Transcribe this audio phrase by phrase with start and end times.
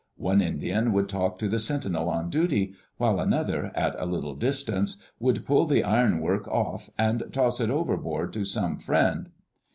[0.17, 4.97] One Indian would talk to the sentinel on duty, while another, at a little distance,
[5.19, 9.29] would pull the ironwork off and toss it overboard to some friend.